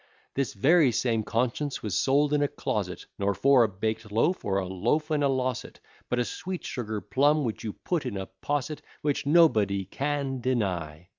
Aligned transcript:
This 0.33 0.55
very 0.55 0.91
same 0.91 1.21
conscience 1.21 1.83
was 1.83 1.93
sold 1.93 2.33
in 2.33 2.41
a 2.41 2.47
closet, 2.47 3.05
Nor 3.19 3.35
for 3.35 3.63
a 3.63 3.69
baked 3.69 4.11
loaf, 4.11 4.43
or 4.43 4.57
a 4.57 4.65
loaf 4.65 5.11
in 5.11 5.21
a 5.21 5.29
losset, 5.29 5.75
But 6.09 6.17
a 6.17 6.25
sweet 6.25 6.65
sugar 6.65 6.99
plum, 7.01 7.43
which 7.43 7.63
you 7.63 7.73
put 7.73 8.07
in 8.07 8.17
a 8.17 8.25
posset. 8.25 8.81
Which 9.03 9.27
nobody 9.27 9.85
can 9.85 10.39
deny. 10.41 11.09